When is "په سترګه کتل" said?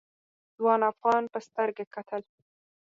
1.33-2.21